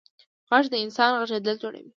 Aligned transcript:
غږ 0.49 0.65
د 0.73 0.75
انسان 0.85 1.11
غږېدل 1.19 1.55
جوړوي. 1.61 1.89